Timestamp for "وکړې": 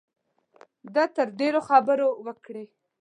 2.25-2.65